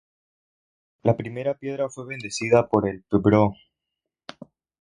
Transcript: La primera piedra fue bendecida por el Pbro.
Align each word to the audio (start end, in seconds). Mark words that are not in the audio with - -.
La 1.03 1.15
primera 1.15 1.53
piedra 1.59 1.87
fue 1.87 2.07
bendecida 2.07 2.67
por 2.67 2.89
el 2.89 3.03
Pbro. 3.03 3.53